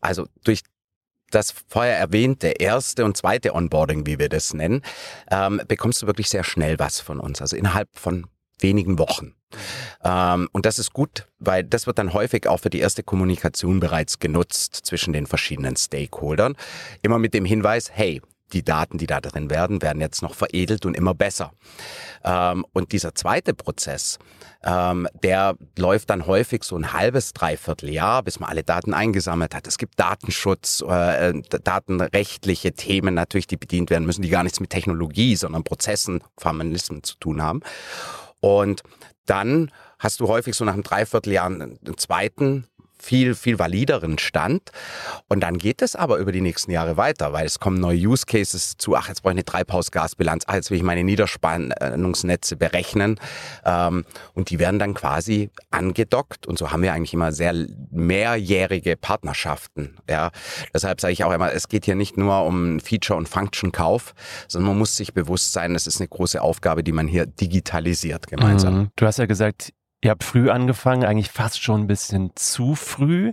Also 0.00 0.26
durch 0.44 0.62
das 1.34 1.54
vorher 1.68 1.98
erwähnte 1.98 2.48
erste 2.48 3.04
und 3.04 3.16
zweite 3.16 3.54
Onboarding, 3.54 4.06
wie 4.06 4.18
wir 4.18 4.28
das 4.28 4.54
nennen, 4.54 4.82
ähm, 5.30 5.60
bekommst 5.66 6.02
du 6.02 6.06
wirklich 6.06 6.28
sehr 6.28 6.44
schnell 6.44 6.78
was 6.78 7.00
von 7.00 7.20
uns. 7.20 7.40
Also 7.40 7.56
innerhalb 7.56 7.88
von 7.94 8.26
wenigen 8.60 8.98
Wochen. 8.98 9.34
Ähm, 10.02 10.48
und 10.52 10.66
das 10.66 10.78
ist 10.78 10.92
gut, 10.92 11.26
weil 11.38 11.64
das 11.64 11.86
wird 11.86 11.98
dann 11.98 12.12
häufig 12.12 12.46
auch 12.46 12.58
für 12.60 12.70
die 12.70 12.80
erste 12.80 13.02
Kommunikation 13.02 13.80
bereits 13.80 14.18
genutzt 14.18 14.74
zwischen 14.84 15.12
den 15.12 15.26
verschiedenen 15.26 15.76
Stakeholdern. 15.76 16.56
Immer 17.02 17.18
mit 17.18 17.34
dem 17.34 17.44
Hinweis, 17.44 17.90
hey, 17.92 18.20
die 18.54 18.64
Daten, 18.64 18.98
die 18.98 19.06
da 19.06 19.20
drin 19.20 19.50
werden, 19.50 19.82
werden 19.82 20.00
jetzt 20.00 20.22
noch 20.22 20.34
veredelt 20.34 20.86
und 20.86 20.96
immer 20.96 21.14
besser. 21.14 21.52
Ähm, 22.24 22.64
und 22.72 22.92
dieser 22.92 23.14
zweite 23.14 23.52
Prozess, 23.52 24.18
ähm, 24.64 25.06
der 25.22 25.56
läuft 25.78 26.10
dann 26.10 26.26
häufig 26.26 26.64
so 26.64 26.76
ein 26.76 26.92
halbes, 26.92 27.32
dreiviertel 27.32 27.90
Jahr, 27.90 28.22
bis 28.22 28.40
man 28.40 28.48
alle 28.48 28.64
Daten 28.64 28.94
eingesammelt 28.94 29.54
hat. 29.54 29.66
Es 29.66 29.76
gibt 29.76 30.00
Datenschutz, 30.00 30.82
äh, 30.88 31.30
äh, 31.30 31.42
datenrechtliche 31.62 32.72
Themen 32.72 33.14
natürlich, 33.14 33.46
die 33.46 33.56
bedient 33.56 33.90
werden 33.90 34.06
müssen, 34.06 34.22
die 34.22 34.30
gar 34.30 34.44
nichts 34.44 34.60
mit 34.60 34.70
Technologie, 34.70 35.36
sondern 35.36 35.64
Prozessen, 35.64 36.22
Formalismen 36.38 37.02
zu 37.02 37.16
tun 37.16 37.42
haben. 37.42 37.60
Und 38.40 38.82
dann 39.26 39.70
hast 39.98 40.20
du 40.20 40.28
häufig 40.28 40.54
so 40.54 40.64
nach 40.64 40.74
einem 40.74 40.82
Dreivierteljahr 40.82 41.46
einen 41.46 41.78
zweiten 41.96 42.66
viel, 43.04 43.34
viel 43.34 43.58
valideren 43.58 44.18
Stand. 44.18 44.70
Und 45.28 45.40
dann 45.40 45.58
geht 45.58 45.82
es 45.82 45.94
aber 45.94 46.18
über 46.18 46.32
die 46.32 46.40
nächsten 46.40 46.70
Jahre 46.70 46.96
weiter, 46.96 47.32
weil 47.32 47.46
es 47.46 47.60
kommen 47.60 47.78
neue 47.78 47.98
Use 47.98 48.24
Cases 48.26 48.76
zu. 48.78 48.96
Ach, 48.96 49.08
jetzt 49.08 49.22
brauche 49.22 49.32
ich 49.32 49.36
eine 49.36 49.44
Treibhausgasbilanz. 49.44 50.44
Ach, 50.46 50.54
jetzt 50.54 50.70
will 50.70 50.78
ich 50.78 50.82
meine 50.82 51.04
Niederspannungsnetze 51.04 52.56
berechnen. 52.56 53.20
Ähm, 53.64 54.04
und 54.32 54.50
die 54.50 54.58
werden 54.58 54.78
dann 54.78 54.94
quasi 54.94 55.50
angedockt. 55.70 56.46
Und 56.46 56.58
so 56.58 56.70
haben 56.70 56.82
wir 56.82 56.92
eigentlich 56.94 57.14
immer 57.14 57.32
sehr 57.32 57.54
mehrjährige 57.90 58.96
Partnerschaften. 58.96 59.96
Ja, 60.08 60.30
deshalb 60.72 61.00
sage 61.00 61.12
ich 61.12 61.24
auch 61.24 61.32
immer, 61.32 61.52
es 61.52 61.68
geht 61.68 61.84
hier 61.84 61.94
nicht 61.94 62.16
nur 62.16 62.44
um 62.44 62.80
Feature- 62.80 63.18
und 63.18 63.28
Function-Kauf, 63.28 64.14
sondern 64.48 64.70
man 64.70 64.78
muss 64.78 64.96
sich 64.96 65.12
bewusst 65.12 65.52
sein, 65.52 65.74
es 65.74 65.86
ist 65.86 66.00
eine 66.00 66.08
große 66.08 66.40
Aufgabe, 66.40 66.82
die 66.82 66.92
man 66.92 67.06
hier 67.06 67.26
digitalisiert 67.26 68.26
gemeinsam. 68.26 68.74
Mhm. 68.74 68.88
Du 68.96 69.06
hast 69.06 69.18
ja 69.18 69.26
gesagt, 69.26 69.72
Ihr 70.04 70.10
habt 70.10 70.22
früh 70.22 70.50
angefangen, 70.50 71.02
eigentlich 71.02 71.30
fast 71.30 71.62
schon 71.62 71.80
ein 71.80 71.86
bisschen 71.86 72.32
zu 72.34 72.74
früh. 72.74 73.32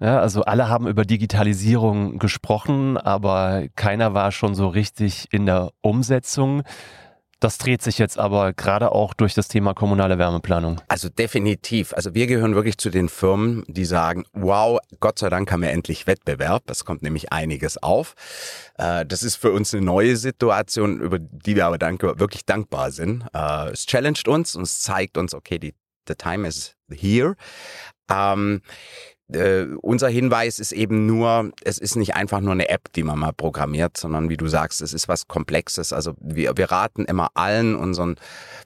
Ja, 0.00 0.18
also 0.18 0.42
alle 0.42 0.68
haben 0.68 0.88
über 0.88 1.04
Digitalisierung 1.04 2.18
gesprochen, 2.18 2.96
aber 2.96 3.68
keiner 3.76 4.14
war 4.14 4.32
schon 4.32 4.56
so 4.56 4.66
richtig 4.66 5.28
in 5.30 5.46
der 5.46 5.70
Umsetzung. 5.80 6.64
Das 7.38 7.58
dreht 7.58 7.82
sich 7.82 7.98
jetzt 7.98 8.18
aber 8.18 8.52
gerade 8.52 8.90
auch 8.90 9.14
durch 9.14 9.34
das 9.34 9.46
Thema 9.46 9.74
kommunale 9.74 10.18
Wärmeplanung. 10.18 10.80
Also 10.88 11.08
definitiv. 11.08 11.94
Also 11.94 12.14
wir 12.14 12.26
gehören 12.26 12.56
wirklich 12.56 12.78
zu 12.78 12.90
den 12.90 13.08
Firmen, 13.08 13.62
die 13.68 13.84
sagen, 13.84 14.24
wow, 14.32 14.80
Gott 14.98 15.20
sei 15.20 15.30
Dank 15.30 15.52
haben 15.52 15.62
wir 15.62 15.70
endlich 15.70 16.08
Wettbewerb. 16.08 16.64
Es 16.68 16.84
kommt 16.84 17.02
nämlich 17.02 17.32
einiges 17.32 17.80
auf. 17.80 18.16
Äh, 18.76 19.06
das 19.06 19.22
ist 19.22 19.36
für 19.36 19.52
uns 19.52 19.72
eine 19.72 19.84
neue 19.84 20.16
Situation, 20.16 20.98
über 20.98 21.20
die 21.20 21.54
wir 21.54 21.66
aber 21.66 21.78
wirklich 22.18 22.44
dankbar 22.44 22.90
sind. 22.90 23.24
Äh, 23.32 23.70
es 23.70 23.86
challenged 23.86 24.26
uns 24.26 24.56
und 24.56 24.62
es 24.62 24.80
zeigt 24.80 25.16
uns, 25.16 25.32
okay, 25.32 25.60
die 25.60 25.74
the 26.08 26.14
time 26.14 26.46
is 26.46 26.74
here. 26.90 27.36
Ähm, 28.10 28.62
äh, 29.30 29.66
unser 29.82 30.08
Hinweis 30.08 30.58
ist 30.58 30.72
eben 30.72 31.06
nur, 31.06 31.52
es 31.62 31.78
ist 31.78 31.96
nicht 31.96 32.14
einfach 32.14 32.40
nur 32.40 32.52
eine 32.52 32.70
App, 32.70 32.92
die 32.94 33.02
man 33.02 33.18
mal 33.18 33.32
programmiert, 33.32 33.96
sondern 33.96 34.30
wie 34.30 34.38
du 34.38 34.48
sagst, 34.48 34.80
es 34.80 34.94
ist 34.94 35.06
was 35.06 35.28
Komplexes. 35.28 35.92
Also 35.92 36.14
wir, 36.18 36.56
wir 36.56 36.70
raten 36.70 37.04
immer 37.04 37.28
allen 37.34 37.76
unseren 37.76 38.16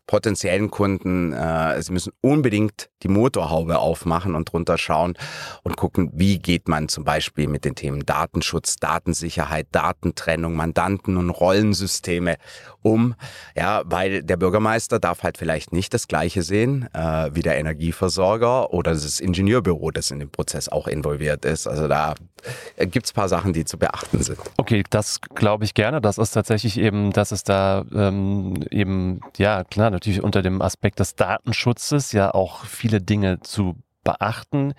potenziellen 0.06 0.70
Kunden, 0.70 1.32
äh, 1.32 1.82
sie 1.82 1.92
müssen 1.92 2.12
unbedingt 2.20 2.90
die 3.02 3.08
Motorhaube 3.08 3.78
aufmachen 3.78 4.34
und 4.34 4.52
drunter 4.52 4.78
schauen 4.78 5.14
und 5.62 5.76
gucken, 5.76 6.10
wie 6.14 6.38
geht 6.38 6.68
man 6.68 6.88
zum 6.88 7.04
Beispiel 7.04 7.48
mit 7.48 7.64
den 7.64 7.74
Themen 7.74 8.04
Datenschutz, 8.06 8.76
Datensicherheit, 8.76 9.66
Datentrennung, 9.72 10.54
Mandanten 10.54 11.16
und 11.16 11.30
Rollensysteme 11.30 12.36
um. 12.82 13.14
Ja, 13.56 13.82
weil 13.84 14.22
der 14.22 14.36
Bürgermeister 14.36 14.98
darf 14.98 15.22
halt 15.22 15.38
vielleicht 15.38 15.72
nicht 15.72 15.94
das 15.94 16.08
Gleiche 16.08 16.42
sehen 16.42 16.88
äh, 16.92 17.30
wie 17.32 17.42
der 17.42 17.58
Energieversorger 17.58 18.72
oder 18.72 18.92
das 18.92 19.20
Ingenieurbüro, 19.20 19.90
das 19.90 20.10
in 20.10 20.18
dem 20.18 20.30
Prozess 20.30 20.68
auch 20.68 20.88
involviert 20.88 21.44
ist. 21.44 21.66
Also 21.66 21.88
da 21.88 22.14
gibt 22.78 23.06
es 23.06 23.12
paar 23.12 23.28
Sachen, 23.28 23.52
die 23.52 23.64
zu 23.64 23.78
beachten 23.78 24.22
sind. 24.22 24.38
Okay, 24.56 24.82
das 24.90 25.20
glaube 25.20 25.64
ich 25.64 25.74
gerne. 25.74 26.00
Das 26.00 26.18
ist 26.18 26.32
tatsächlich 26.32 26.78
eben, 26.78 27.12
dass 27.12 27.30
es 27.32 27.44
da 27.44 27.84
ähm, 27.94 28.64
eben, 28.70 29.20
ja 29.36 29.64
klar, 29.64 29.90
natürlich 29.90 30.22
unter 30.22 30.42
dem 30.42 30.60
Aspekt 30.62 30.98
des 30.98 31.14
Datenschutzes 31.14 32.12
ja 32.12 32.34
auch 32.34 32.64
viele 32.64 32.91
Dinge 33.00 33.40
zu 33.40 33.76
beachten 34.04 34.74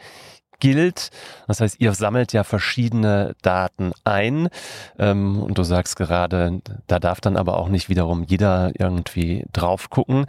gilt. 0.60 1.10
Das 1.48 1.60
heißt, 1.60 1.80
ihr 1.80 1.94
sammelt 1.94 2.32
ja 2.32 2.44
verschiedene 2.44 3.36
Daten 3.42 3.92
ein 4.06 4.50
ähm, 4.98 5.42
und 5.42 5.58
du 5.58 5.64
sagst 5.64 5.98
gerade, 5.98 6.62
da 6.88 7.00
darf 7.00 7.20
dann 7.20 7.36
aber 7.36 7.58
auch 7.58 7.68
nicht 7.68 7.90
wiederum 7.90 8.24
jeder 8.24 8.72
irgendwie 8.78 9.46
drauf 9.52 9.90
gucken. 9.90 10.26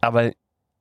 Aber 0.00 0.32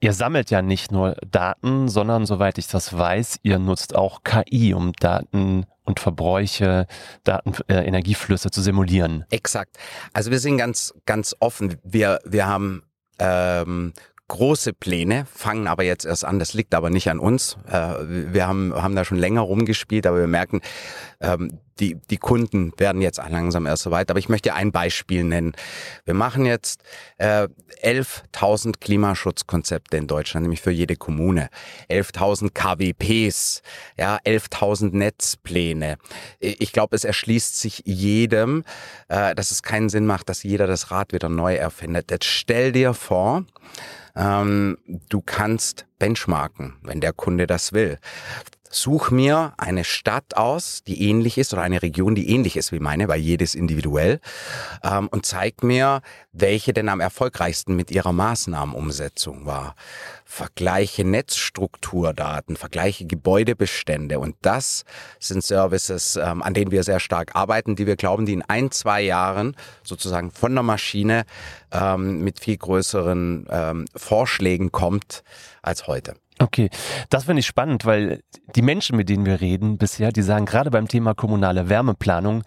Ihr 0.02 0.14
sammelt 0.14 0.50
ja 0.50 0.62
nicht 0.62 0.94
nur 0.94 1.18
Daten, 1.30 1.90
sondern 1.90 2.26
soweit 2.26 2.58
ich 2.58 2.68
das 2.68 2.98
weiß, 2.98 3.40
ihr 3.44 3.60
nutzt 3.60 3.96
auch 3.96 4.24
KI, 4.24 4.74
um 4.74 4.94
Daten 4.94 5.66
und 5.84 6.00
Verbräuche, 6.00 6.88
Daten, 7.26 7.54
äh, 7.68 7.86
Energieflüsse 7.86 8.50
zu 8.50 8.62
simulieren. 8.62 9.26
Exakt. 9.30 9.78
Also 10.14 10.32
wir 10.32 10.40
sind 10.40 10.58
ganz, 10.58 10.94
ganz 11.06 11.36
offen. 11.42 11.76
Wir, 11.84 12.22
wir 12.24 12.48
haben 12.48 12.84
ähm, 13.20 13.92
große 14.30 14.72
Pläne, 14.72 15.26
fangen 15.34 15.68
aber 15.68 15.84
jetzt 15.84 16.06
erst 16.06 16.24
an. 16.24 16.40
Das 16.40 16.54
liegt 16.54 16.74
aber 16.74 16.90
nicht 16.90 17.10
an 17.10 17.20
uns. 17.20 17.58
Äh, 17.68 17.96
wir 18.08 18.48
haben, 18.48 18.74
haben 18.74 18.96
da 18.96 19.04
schon 19.04 19.18
länger 19.18 19.42
rumgespielt, 19.42 20.08
aber 20.08 20.20
wir 20.20 20.28
merken, 20.28 20.62
ähm, 21.20 21.60
die, 21.80 21.96
die 22.10 22.18
Kunden 22.18 22.72
werden 22.78 23.02
jetzt 23.02 23.18
langsam 23.18 23.66
erst 23.66 23.84
soweit. 23.84 24.10
Aber 24.10 24.20
ich 24.20 24.30
möchte 24.30 24.54
ein 24.54 24.72
Beispiel 24.72 25.24
nennen. 25.24 25.54
Wir 26.06 26.14
machen 26.14 26.46
jetzt 26.46 26.84
äh, 27.18 27.48
11.000 27.84 28.80
Klimaschutzkonzepte 28.80 29.98
in 29.98 30.08
Deutschland, 30.08 30.44
nämlich 30.44 30.62
für 30.62 30.72
jede 30.72 30.96
Kommune. 30.96 31.50
11.000 31.90 32.52
KWPs, 32.54 33.62
ja, 33.98 34.18
11.000 34.26 34.96
Netzpläne. 34.96 35.98
Ich 36.40 36.72
glaube, 36.72 36.96
es 36.96 37.04
erschließt 37.04 37.60
sich 37.60 37.84
jedem, 37.86 38.64
äh, 39.08 39.34
dass 39.36 39.52
es 39.52 39.64
keinen 39.64 39.90
Sinn 39.90 40.06
macht, 40.06 40.30
dass 40.30 40.44
jeder 40.44 40.68
das 40.68 40.92
Rad 40.92 41.14
wieder 41.14 41.30
neu 41.30 41.56
erfindet. 41.56 42.12
Jetzt 42.12 42.26
stell 42.26 42.72
dir 42.72 42.94
vor, 42.94 43.46
ähm, 44.16 44.78
du 45.10 45.22
kannst 45.22 45.86
benchmarken, 46.00 46.78
wenn 46.84 47.02
der 47.02 47.14
Kunde 47.14 47.48
das 47.48 47.74
will. 47.74 48.00
Such 48.72 49.10
mir 49.10 49.54
eine 49.58 49.84
Stadt 49.84 50.38
aus, 50.38 50.84
die 50.84 51.10
ähnlich 51.10 51.40
ist 51.40 51.54
oder 51.54 51.64
eine 51.64 51.82
Region, 51.82 52.14
die 52.14 52.30
ähnlich 52.30 52.56
ist 52.56 52.72
wie 52.72 52.80
meine, 52.80 53.08
weil 53.08 53.20
jedes 53.20 53.56
individuell 53.56 54.20
ähm, 54.84 55.08
und 55.08 55.26
zeig 55.26 55.64
mir, 55.64 56.02
welche 56.34 56.72
denn 56.72 56.88
am 56.88 57.00
erfolgreichsten 57.00 57.76
mit 57.76 57.90
ihrer 57.90 58.14
Maßnahmenumsetzung 58.14 59.48
war. 59.48 59.74
Vergleiche 60.24 61.04
Netzstrukturdaten, 61.04 62.58
vergleiche 62.58 63.08
Gebäudebestände 63.08 64.20
und 64.20 64.36
das 64.44 64.86
sind 65.20 65.44
Services, 65.44 66.16
ähm, 66.16 66.44
an 66.44 66.54
denen 66.54 66.70
wir 66.70 66.84
sehr 66.84 67.00
stark 67.00 67.36
arbeiten, 67.36 67.76
die 67.76 67.88
wir 67.88 67.96
glauben, 67.96 68.28
die 68.28 68.34
in 68.34 68.44
ein, 68.44 68.70
zwei 68.70 69.02
Jahren 69.02 69.56
sozusagen 69.84 70.30
von 70.30 70.54
der 70.54 70.64
Maschine 70.64 71.26
ähm, 71.72 72.24
mit 72.24 72.40
viel 72.40 72.58
größeren 72.58 73.48
ähm, 73.50 73.86
Vorschlägen 73.96 74.72
kommt 74.72 75.24
als 75.64 75.88
heute. 75.88 76.14
Okay, 76.40 76.70
das 77.10 77.26
finde 77.26 77.42
ich 77.42 77.48
spannend, 77.48 77.86
weil 77.86 78.24
die 78.56 78.62
Menschen, 78.62 78.96
mit 78.96 79.10
denen 79.10 79.26
wir 79.26 79.42
reden 79.42 79.78
bisher, 79.78 80.12
die 80.12 80.22
sagen 80.22 80.46
gerade 80.46 80.72
beim 80.72 80.88
Thema 80.88 81.14
kommunale 81.14 81.68
Wärmeplanung, 81.68 82.44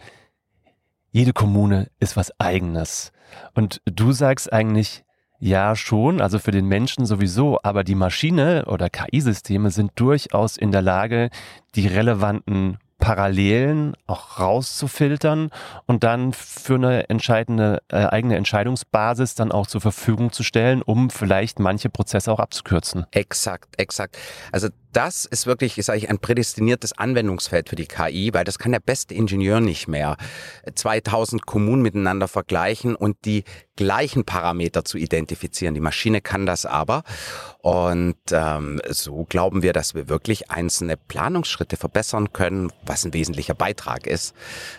jede 1.11 1.35
Kommune 1.35 1.91
ist 2.01 2.17
was 2.17 2.39
eigenes. 2.41 3.13
Und 3.55 3.83
du 3.85 4.13
sagst 4.13 4.51
eigentlich, 4.51 5.05
ja 5.43 5.75
schon, 5.75 6.21
also 6.21 6.39
für 6.39 6.53
den 6.53 6.67
Menschen 6.67 7.05
sowieso, 7.05 7.59
aber 7.63 7.83
die 7.83 7.97
Maschine 7.97 8.65
oder 8.67 8.89
KI-Systeme 8.89 9.71
sind 9.71 9.91
durchaus 9.97 10.57
in 10.57 10.71
der 10.71 10.83
Lage, 10.83 11.31
die 11.75 11.89
relevanten 11.89 12.79
Parallelen 13.03 13.97
auch 14.07 14.39
rauszufiltern 14.39 15.51
und 15.87 16.05
dann 16.05 16.33
für 16.33 16.77
eine 16.77 17.11
entscheidende 17.11 17.83
äh, 17.89 17.97
eigene 17.97 18.37
Entscheidungsbasis 18.37 19.35
dann 19.35 19.51
auch 19.51 19.67
zur 19.67 19.81
Verfügung 19.81 20.31
zu 20.31 20.45
stellen, 20.45 20.83
um 20.83 21.11
vielleicht 21.11 21.59
manche 21.59 21.91
Prozesse 21.91 22.31
auch 22.31 22.39
abzukürzen. 22.39 23.05
Exakt, 23.11 23.75
exakt. 23.77 24.17
Also 24.53 24.69
das 24.93 25.25
ist 25.25 25.47
wirklich, 25.47 25.75
sage 25.85 25.99
ich, 25.99 26.11
ein 26.11 26.19
prädestiniertes 26.19 26.97
Anwendungsfeld 26.97 27.69
für 27.69 27.77
die 27.77 27.87
KI, 27.87 28.33
weil 28.33 28.45
das 28.45 28.59
kann 28.59 28.73
der 28.73 28.81
beste 28.81 29.15
Ingenieur 29.15 29.61
nicht 29.61 29.89
mehr. 29.89 30.17
2000 30.75 31.47
Kommunen 31.47 31.83
miteinander 31.83 32.29
vergleichen 32.29 32.95
und 32.95 33.17
die 33.25 33.45
gleichen 33.77 34.25
Parameter 34.25 34.85
zu 34.85 34.99
identifizieren. 34.99 35.75
Die 35.75 35.81
Maschine 35.81 36.21
kann 36.21 36.47
das 36.47 36.67
aber. 36.67 37.05
Und 37.59 38.17
ähm, 38.31 38.81
so 38.91 39.25
glauben 39.29 39.63
wir, 39.63 39.73
dass 39.73 39.95
wir 39.95 40.09
wirklich 40.09 40.51
einzelne 40.51 40.97
Planungsschritte 40.97 41.77
verbessern 41.77 42.33
können, 42.33 42.71
was 42.85 43.05
ein 43.05 43.15
wesentlicher 43.15 43.55
Beitrag 43.55 44.07
ist 44.07 44.35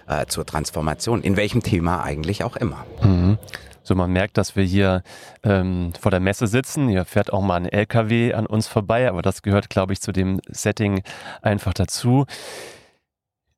äh, 0.07 0.25
zur 0.27 0.45
Transformation, 0.45 1.21
in 1.21 1.37
welchem 1.37 1.63
Thema 1.63 2.03
eigentlich 2.03 2.43
auch 2.43 2.55
immer. 2.55 2.85
Mhm. 3.01 3.37
So, 3.83 3.95
man 3.95 4.11
merkt, 4.11 4.37
dass 4.37 4.55
wir 4.55 4.63
hier 4.63 5.03
ähm, 5.43 5.91
vor 5.99 6.09
der 6.09 6.21
Messe 6.21 6.47
sitzen. 6.47 6.87
Hier 6.87 7.05
fährt 7.05 7.33
auch 7.33 7.41
mal 7.41 7.57
ein 7.57 7.65
LKW 7.65 8.33
an 8.33 8.45
uns 8.45 8.67
vorbei, 8.67 9.09
aber 9.09 9.21
das 9.21 9.41
gehört, 9.41 9.69
glaube 9.69 9.93
ich, 9.93 10.01
zu 10.01 10.11
dem 10.11 10.39
Setting 10.49 11.03
einfach 11.41 11.73
dazu. 11.73 12.25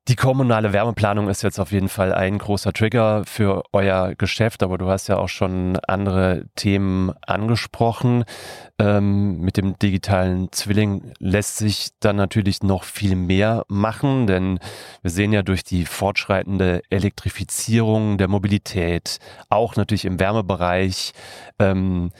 Die 0.08 0.14
kommunale 0.14 0.72
Wärmeplanung 0.72 1.28
ist 1.28 1.42
jetzt 1.42 1.58
auf 1.58 1.72
jeden 1.72 1.88
Fall 1.88 2.14
ein 2.14 2.38
großer 2.38 2.72
Trigger 2.72 3.24
für 3.26 3.64
euer 3.72 4.14
Geschäft, 4.14 4.62
aber 4.62 4.78
du 4.78 4.86
hast 4.86 5.08
ja 5.08 5.16
auch 5.16 5.28
schon 5.28 5.78
andere 5.88 6.44
Themen 6.54 7.12
angesprochen. 7.26 8.24
Ähm, 8.78 9.40
mit 9.40 9.56
dem 9.56 9.76
digitalen 9.80 10.52
Zwilling 10.52 11.12
lässt 11.18 11.56
sich 11.56 11.88
dann 11.98 12.14
natürlich 12.14 12.62
noch 12.62 12.84
viel 12.84 13.16
mehr 13.16 13.64
machen, 13.66 14.28
denn 14.28 14.60
wir 15.02 15.10
sehen 15.10 15.32
ja 15.32 15.42
durch 15.42 15.64
die 15.64 15.84
fortschreitende 15.84 16.82
Elektrifizierung 16.88 18.16
der 18.16 18.28
Mobilität, 18.28 19.18
auch 19.48 19.74
natürlich 19.74 20.04
im 20.04 20.20
Wärmebereich, 20.20 21.14
ähm, 21.58 22.12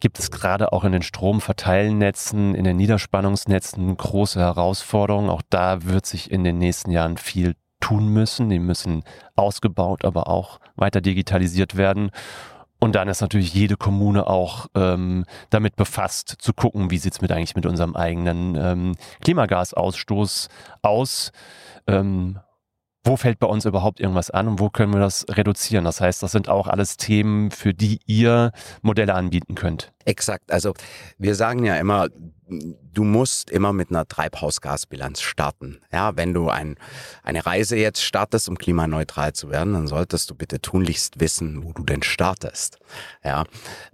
gibt 0.00 0.18
es 0.18 0.30
gerade 0.30 0.72
auch 0.72 0.84
in 0.84 0.92
den 0.92 1.02
Stromverteilnetzen, 1.02 2.54
in 2.54 2.64
den 2.64 2.76
Niederspannungsnetzen 2.76 3.96
große 3.96 4.40
Herausforderungen. 4.40 5.30
Auch 5.30 5.42
da 5.48 5.84
wird 5.84 6.06
sich 6.06 6.30
in 6.30 6.44
den 6.44 6.58
nächsten 6.58 6.90
Jahren 6.90 7.16
viel 7.16 7.56
tun 7.80 8.08
müssen. 8.08 8.50
Die 8.50 8.58
müssen 8.58 9.04
ausgebaut, 9.34 10.04
aber 10.04 10.28
auch 10.28 10.60
weiter 10.76 11.00
digitalisiert 11.00 11.76
werden. 11.76 12.10
Und 12.78 12.94
dann 12.94 13.08
ist 13.08 13.22
natürlich 13.22 13.54
jede 13.54 13.76
Kommune 13.76 14.26
auch 14.26 14.66
ähm, 14.74 15.24
damit 15.48 15.76
befasst, 15.76 16.36
zu 16.38 16.52
gucken, 16.52 16.90
wie 16.90 16.98
sieht's 16.98 17.22
mit 17.22 17.32
eigentlich 17.32 17.56
mit 17.56 17.64
unserem 17.64 17.96
eigenen 17.96 18.54
ähm, 18.54 18.96
Klimagasausstoß 19.22 20.48
aus. 20.82 21.32
Ähm, 21.86 22.38
wo 23.06 23.16
fällt 23.16 23.38
bei 23.38 23.46
uns 23.46 23.64
überhaupt 23.64 24.00
irgendwas 24.00 24.30
an 24.30 24.48
und 24.48 24.60
wo 24.60 24.68
können 24.68 24.92
wir 24.92 25.00
das 25.00 25.26
reduzieren? 25.30 25.84
Das 25.84 26.00
heißt, 26.00 26.22
das 26.22 26.32
sind 26.32 26.48
auch 26.48 26.66
alles 26.66 26.96
Themen, 26.96 27.50
für 27.50 27.72
die 27.72 28.00
ihr 28.06 28.52
Modelle 28.82 29.14
anbieten 29.14 29.54
könnt. 29.54 29.92
Exakt. 30.04 30.50
Also 30.50 30.74
wir 31.18 31.34
sagen 31.34 31.64
ja 31.64 31.76
immer, 31.76 32.08
du 32.48 33.04
musst 33.04 33.50
immer 33.50 33.72
mit 33.72 33.90
einer 33.90 34.06
Treibhausgasbilanz 34.06 35.20
starten. 35.20 35.80
Ja, 35.92 36.16
wenn 36.16 36.32
du 36.32 36.48
ein, 36.48 36.76
eine 37.22 37.44
Reise 37.44 37.76
jetzt 37.76 38.02
startest, 38.02 38.48
um 38.48 38.56
klimaneutral 38.56 39.32
zu 39.32 39.50
werden, 39.50 39.74
dann 39.74 39.86
solltest 39.86 40.30
du 40.30 40.34
bitte 40.34 40.60
tunlichst 40.60 41.20
wissen, 41.20 41.64
wo 41.64 41.72
du 41.72 41.84
denn 41.84 42.02
startest. 42.02 42.78
Ja, 43.24 43.44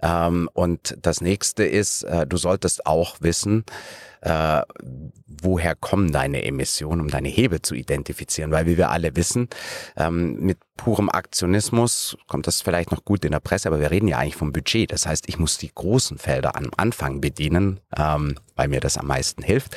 ähm, 0.01 0.49
und 0.53 0.97
das 1.01 1.21
nächste 1.21 1.63
ist, 1.63 2.03
äh, 2.03 2.27
du 2.27 2.37
solltest 2.37 2.85
auch 2.85 3.17
wissen, 3.21 3.63
äh, 4.23 4.61
woher 5.41 5.75
kommen 5.75 6.11
deine 6.11 6.43
Emissionen, 6.43 7.01
um 7.01 7.09
deine 7.09 7.27
Hebel 7.27 7.61
zu 7.61 7.75
identifizieren. 7.75 8.51
Weil 8.51 8.65
wie 8.65 8.77
wir 8.77 8.89
alle 8.89 9.15
wissen, 9.15 9.49
ähm, 9.97 10.39
mit 10.39 10.57
purem 10.77 11.09
Aktionismus 11.09 12.17
kommt 12.27 12.47
das 12.47 12.61
vielleicht 12.61 12.91
noch 12.91 13.05
gut 13.05 13.23
in 13.25 13.31
der 13.31 13.39
Presse, 13.39 13.67
aber 13.67 13.79
wir 13.79 13.91
reden 13.91 14.07
ja 14.07 14.17
eigentlich 14.17 14.35
vom 14.35 14.51
Budget. 14.51 14.91
Das 14.91 15.05
heißt, 15.05 15.27
ich 15.27 15.37
muss 15.37 15.57
die 15.57 15.71
großen 15.73 16.17
Felder 16.17 16.55
am 16.55 16.69
Anfang 16.77 17.21
bedienen, 17.21 17.79
ähm, 17.97 18.35
weil 18.55 18.67
mir 18.67 18.79
das 18.79 18.97
am 18.97 19.07
meisten 19.07 19.43
hilft. 19.43 19.75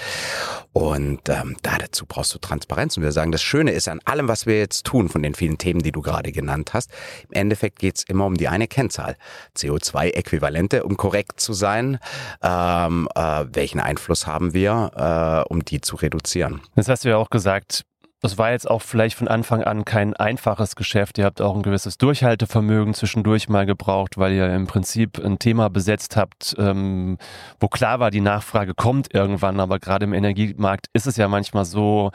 Und 0.73 1.29
ähm, 1.29 1.57
da 1.62 1.79
dazu 1.79 2.07
brauchst 2.07 2.35
du 2.35 2.38
Transparenz. 2.38 2.97
Und 2.97 3.03
wir 3.03 3.12
sagen, 3.12 3.33
das 3.33 3.43
Schöne 3.43 3.73
ist 3.73 3.88
an 3.88 4.00
allem, 4.05 4.29
was 4.29 4.47
wir 4.47 4.59
jetzt 4.59 4.85
tun, 4.85 5.09
von 5.09 5.23
den 5.23 5.35
vielen 5.35 5.59
Themen, 5.59 5.83
die 5.83 5.93
du 5.93 6.03
gerade 6.03 6.33
genannt 6.33 6.75
hast, 6.75 6.91
im 7.29 7.33
Endeffekt 7.33 7.79
geht's 7.79 8.03
immer 8.03 8.26
um 8.26 8.35
die 8.35 8.49
eine 8.49 8.67
Kennzahl. 8.67 9.17
CO2-Äquivalente, 9.57 10.83
um 10.83 10.97
korrekt 10.97 11.41
zu 11.41 11.53
sein. 11.53 11.99
Ähm, 12.43 13.09
äh, 13.15 13.45
welchen 13.53 13.81
Einfluss 13.81 14.26
haben 14.26 14.55
wir, 14.55 15.45
äh, 15.47 15.53
um 15.53 15.65
die 15.65 15.81
zu 15.81 15.97
reduzieren? 15.97 16.62
Das 16.75 16.88
hast 16.88 17.05
du 17.05 17.11
ja 17.11 17.17
auch 17.17 17.31
gesagt, 17.31 17.85
das 18.23 18.38
war 18.38 18.50
jetzt 18.50 18.68
auch 18.68 18.80
vielleicht 18.80 19.16
von 19.16 19.28
Anfang 19.28 19.62
an 19.62 19.85
kein 19.85 20.14
einfaches 20.14 20.75
Geschäft. 20.75 21.18
Ihr 21.18 21.25
habt 21.26 21.42
auch 21.42 21.54
ein 21.54 21.62
gewisses 21.62 21.99
Durchhaltevermögen 21.99 22.94
zwischendurch 22.94 23.49
mal 23.49 23.66
gebraucht, 23.66 24.16
weil 24.16 24.32
ihr 24.32 24.52
im 24.54 24.66
Prinzip 24.66 25.23
ein 25.23 25.38
Thema 25.38 25.68
besetzt 25.68 26.16
habt, 26.16 26.54
ähm, 26.58 27.18
wo 27.61 27.68
klar 27.68 28.00
war, 28.00 28.11
die 28.11 28.23
Nachfrage 28.23 28.75
kommt 28.75 29.12
irgendwann, 29.14 29.61
aber 29.61 29.78
gerade 29.78 30.04
im 30.04 30.14
Energiemarkt 30.14 30.87
ist 30.94 31.06
es 31.06 31.16
ja 31.16 31.28
manchmal 31.28 31.66
so, 31.66 32.11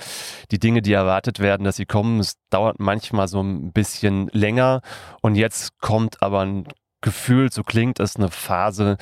die 0.50 0.60
Dinge, 0.60 0.82
die 0.82 0.94
erwartet 0.94 1.40
werden, 1.40 1.64
dass 1.64 1.76
sie 1.76 1.86
kommen, 1.86 2.20
es 2.20 2.34
dauert 2.50 2.80
manchmal 2.80 3.28
so 3.28 3.42
ein 3.42 3.72
bisschen 3.72 4.28
länger 4.34 4.82
und 5.22 5.36
jetzt 5.36 5.80
kommt 5.80 6.22
aber 6.24 6.42
ein 6.42 6.66
gefühlt, 7.02 7.54
so 7.54 7.64
klingt 7.64 8.00
es, 8.00 8.16
eine 8.16 8.30
Phase, 8.30 8.98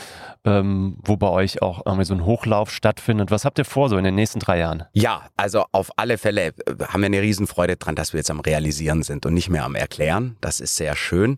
ähm, 0.45 0.97
wo 1.03 1.17
bei 1.17 1.27
euch 1.27 1.61
auch 1.61 1.85
irgendwie 1.85 2.05
so 2.05 2.13
ein 2.13 2.25
Hochlauf 2.25 2.71
stattfindet. 2.71 3.29
Was 3.29 3.45
habt 3.45 3.59
ihr 3.59 3.65
vor 3.65 3.89
so 3.89 3.97
in 3.97 4.03
den 4.03 4.15
nächsten 4.15 4.39
drei 4.39 4.59
Jahren? 4.59 4.83
Ja, 4.93 5.23
also 5.37 5.65
auf 5.71 5.91
alle 5.97 6.17
Fälle 6.17 6.47
äh, 6.47 6.53
haben 6.87 7.01
wir 7.01 7.07
eine 7.07 7.21
Riesenfreude 7.21 7.75
dran, 7.75 7.95
dass 7.95 8.13
wir 8.13 8.19
jetzt 8.19 8.31
am 8.31 8.39
Realisieren 8.39 9.03
sind 9.03 9.25
und 9.25 9.33
nicht 9.33 9.49
mehr 9.49 9.65
am 9.65 9.75
Erklären. 9.75 10.37
Das 10.41 10.59
ist 10.59 10.77
sehr 10.77 10.95
schön. 10.95 11.37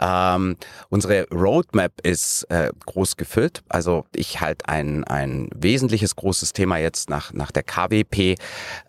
Ähm, 0.00 0.56
unsere 0.88 1.26
Roadmap 1.30 1.92
ist 2.02 2.44
äh, 2.44 2.70
groß 2.86 3.16
gefüllt. 3.16 3.62
Also 3.68 4.04
ich 4.14 4.40
halte 4.40 4.68
ein, 4.68 5.04
ein 5.04 5.48
wesentliches 5.54 6.14
großes 6.16 6.52
Thema 6.52 6.78
jetzt 6.78 7.10
nach, 7.10 7.32
nach 7.32 7.50
der 7.50 7.64
KWP 7.64 8.36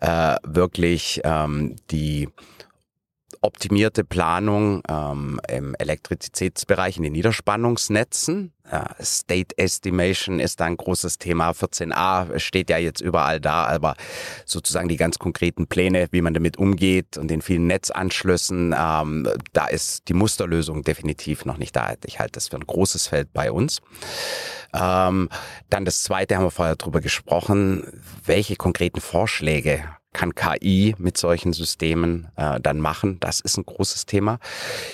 äh, 0.00 0.36
wirklich 0.44 1.20
ähm, 1.24 1.76
die 1.90 2.28
optimierte 3.42 4.04
Planung 4.04 4.82
ähm, 4.88 5.40
im 5.48 5.74
Elektrizitätsbereich 5.78 6.98
in 6.98 7.04
den 7.04 7.12
Niederspannungsnetzen. 7.12 8.52
Ja, 8.70 8.94
State 9.00 9.56
Estimation 9.58 10.38
ist 10.38 10.60
da 10.60 10.66
ein 10.66 10.76
großes 10.76 11.18
Thema. 11.18 11.50
14a 11.50 12.38
steht 12.38 12.70
ja 12.70 12.78
jetzt 12.78 13.00
überall 13.00 13.40
da, 13.40 13.64
aber 13.64 13.94
sozusagen 14.44 14.88
die 14.88 14.96
ganz 14.96 15.18
konkreten 15.18 15.66
Pläne, 15.66 16.06
wie 16.12 16.20
man 16.20 16.34
damit 16.34 16.58
umgeht 16.58 17.16
und 17.16 17.28
den 17.28 17.42
vielen 17.42 17.66
Netzanschlüssen, 17.66 18.74
ähm, 18.78 19.28
da 19.52 19.66
ist 19.66 20.08
die 20.08 20.14
Musterlösung 20.14 20.84
definitiv 20.84 21.44
noch 21.44 21.56
nicht 21.56 21.74
da. 21.74 21.94
Ich 22.04 22.20
halte 22.20 22.32
das 22.32 22.48
für 22.48 22.56
ein 22.56 22.66
großes 22.66 23.06
Feld 23.08 23.32
bei 23.32 23.50
uns. 23.50 23.80
Ähm, 24.72 25.28
dann 25.68 25.84
das 25.84 26.02
zweite 26.02 26.36
haben 26.36 26.44
wir 26.44 26.50
vorher 26.50 26.76
drüber 26.76 27.00
gesprochen. 27.00 28.02
Welche 28.24 28.56
konkreten 28.56 29.00
Vorschläge 29.00 29.82
kann 30.12 30.34
KI 30.34 30.94
mit 30.98 31.16
solchen 31.16 31.52
Systemen 31.52 32.28
äh, 32.36 32.60
dann 32.60 32.80
machen. 32.80 33.18
Das 33.20 33.40
ist 33.40 33.56
ein 33.56 33.64
großes 33.64 34.06
Thema. 34.06 34.38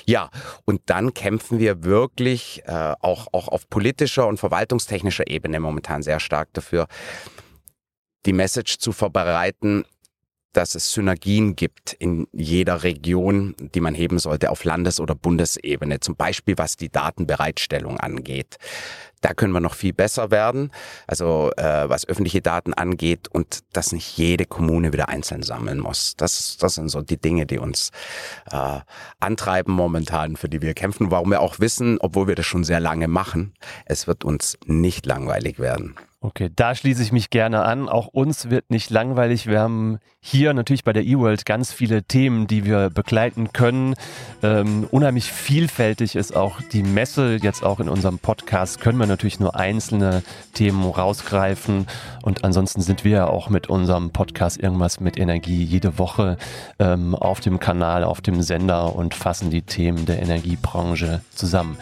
Ja, 0.05 0.31
und 0.65 0.83
dann 0.87 1.15
kämpfen 1.15 1.59
wir 1.59 1.85
wirklich 1.85 2.63
äh, 2.67 2.95
auch, 3.01 3.29
auch 3.33 3.49
auf 3.49 3.69
politischer 3.69 4.27
und 4.27 4.39
verwaltungstechnischer 4.39 5.27
Ebene 5.29 5.59
momentan 5.61 6.03
sehr 6.03 6.21
stark 6.21 6.53
dafür, 6.53 6.87
die 8.27 8.33
Message 8.33 8.79
zu 8.79 8.93
verbreiten, 8.93 9.85
dass 10.57 10.75
es 10.75 10.93
Synergien 10.93 11.55
gibt 11.55 11.93
in 11.93 12.27
jeder 12.33 12.83
Region, 12.83 13.55
die 13.59 13.81
man 13.81 13.95
heben 13.95 14.19
sollte 14.19 14.51
auf 14.51 14.65
Landes- 14.65 15.01
oder 15.01 15.15
Bundesebene, 15.15 16.01
zum 16.01 16.17
Beispiel 16.17 16.57
was 16.57 16.77
die 16.77 16.89
Datenbereitstellung 16.89 18.01
angeht. 18.01 18.57
Da 19.21 19.35
können 19.35 19.53
wir 19.53 19.61
noch 19.61 19.75
viel 19.75 19.93
besser 19.93 20.31
werden, 20.31 20.71
also 21.07 21.51
äh, 21.57 21.89
was 21.89 22.09
öffentliche 22.09 22.43
Daten 22.43 22.75
angeht 22.75 23.29
und 23.29 23.61
dass 23.73 23.93
nicht 23.93 24.17
jede 24.17 24.47
Kommune 24.47 24.93
wieder 24.93 25.09
einzeln 25.09 25.43
sammeln 25.43 25.81
muss. 25.81 26.15
Das, 26.17 26.57
das 26.59 26.75
sind 26.75 26.89
so 26.89 27.03
die 27.03 27.21
Dinge, 27.21 27.45
die 27.45 27.59
uns 27.59 27.91
äh, 28.51 28.81
antreiben 29.21 29.75
momentan, 29.75 30.37
für 30.37 30.49
die 30.49 30.63
wir 30.63 30.75
kämpfen, 30.75 31.11
warum 31.11 31.31
wir 31.31 31.41
auch 31.41 31.61
wissen, 31.61 31.99
obwohl 32.01 32.29
wir 32.29 32.35
das 32.35 32.47
schon 32.47 32.65
sehr 32.65 32.81
lange 32.81 33.09
machen, 33.09 33.55
es 33.85 34.07
wird 34.07 34.25
uns 34.25 34.59
nicht 34.67 35.07
langweilig 35.07 35.59
werden. 35.59 35.97
Okay, 36.27 36.51
da 36.57 36.75
schließe 36.75 37.05
ich 37.05 37.13
mich 37.13 37.31
gerne 37.31 37.63
an. 37.63 37.89
Auch 37.89 38.09
uns 38.09 38.51
wird 38.51 38.69
nicht 38.69 38.91
langweilig. 38.91 39.47
Wir 39.47 39.61
haben 39.61 40.01
hier 40.19 40.55
natürlich 40.55 40.83
bei 40.83 40.93
der 40.93 41.05
eWorld 41.05 41.47
ganz 41.47 41.73
viele 41.73 42.03
Themen, 42.03 42.49
die 42.49 42.65
wir 42.65 42.91
begleiten 42.91 43.53
können. 43.53 43.95
Ähm, 44.43 44.89
unheimlich 44.91 45.31
vielfältig 45.31 46.17
ist 46.17 46.35
auch 46.35 46.61
die 46.73 46.83
Messe. 46.83 47.39
Jetzt 47.41 47.63
auch 47.63 47.79
in 47.79 47.89
unserem 47.89 48.19
Podcast 48.19 48.81
können 48.81 48.99
wir 48.99 49.07
natürlich 49.07 49.39
nur 49.39 49.55
einzelne 49.55 50.25
Themen 50.53 50.83
rausgreifen. 50.83 51.87
Und 52.23 52.43
ansonsten 52.43 52.81
sind 52.81 53.05
wir 53.05 53.13
ja 53.13 53.27
auch 53.29 53.49
mit 53.49 53.69
unserem 53.69 54.11
Podcast 54.11 54.61
irgendwas 54.61 54.99
mit 54.99 55.21
Energie 55.21 55.63
jede 55.63 55.97
Woche 55.97 56.39
ähm, 56.81 57.15
auf 57.15 57.39
dem 57.39 57.61
Kanal, 57.61 58.03
auf 58.03 58.21
dem 58.21 58.43
Sender 58.43 58.97
und 58.97 59.15
fassen 59.15 59.51
die 59.51 59.63
Themen 59.63 60.07
der 60.07 60.21
Energiebranche 60.21 61.21
zusammen. 61.33 61.79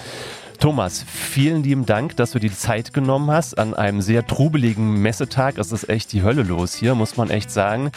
Thomas, 0.59 1.05
vielen 1.07 1.63
lieben 1.63 1.87
Dank, 1.87 2.17
dass 2.17 2.33
du 2.33 2.39
die 2.39 2.53
Zeit 2.53 2.93
genommen 2.93 3.31
hast 3.31 3.59
an 3.59 3.75
einem 3.75 4.01
sehr 4.01 4.27
trubeligen 4.27 5.03
Messetag. 5.03 5.59
Es 5.59 5.73
ist 5.73 5.89
echt 5.89 6.13
die 6.13 6.23
Hölle 6.23 6.43
los 6.43 6.75
hier, 6.75 6.95
muss 6.95 7.17
man 7.17 7.31
echt 7.31 7.51
sagen. 7.51 7.91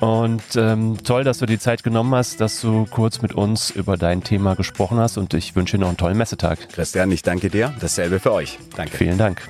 Und 0.00 0.42
ähm, 0.56 0.96
toll, 1.04 1.24
dass 1.24 1.38
du 1.38 1.46
die 1.46 1.58
Zeit 1.58 1.82
genommen 1.82 2.14
hast, 2.14 2.40
dass 2.40 2.60
du 2.62 2.86
kurz 2.90 3.20
mit 3.20 3.34
uns 3.34 3.70
über 3.70 3.98
dein 3.98 4.24
Thema 4.24 4.56
gesprochen 4.56 4.98
hast 4.98 5.18
und 5.18 5.34
ich 5.34 5.54
wünsche 5.54 5.76
dir 5.76 5.82
noch 5.82 5.88
einen 5.88 5.98
tollen 5.98 6.16
Messetag. 6.16 6.70
Christian, 6.70 7.10
ich 7.12 7.22
danke 7.22 7.50
dir. 7.50 7.74
Dasselbe 7.80 8.18
für 8.18 8.32
euch. 8.32 8.58
Danke. 8.76 8.96
Vielen 8.96 9.18
Dank. 9.18 9.42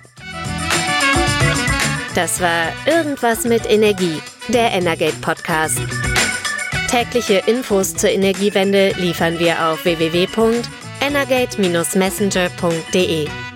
Das 2.16 2.40
war 2.40 2.72
Irgendwas 2.86 3.44
mit 3.44 3.70
Energie, 3.70 4.20
der 4.48 4.72
Energate 4.72 5.16
Podcast. 5.20 5.78
Tägliche 6.90 7.44
Infos 7.46 7.94
zur 7.94 8.10
Energiewende 8.10 8.92
liefern 8.98 9.38
wir 9.38 9.68
auf 9.68 9.84
www 9.84 10.26
energate-messenger.de. 11.00 13.49